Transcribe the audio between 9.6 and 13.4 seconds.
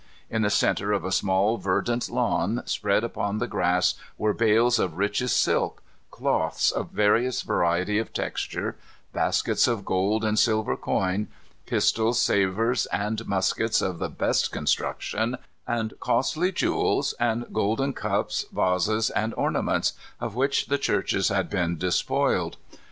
of gold and silver coin, pistols, sabres, and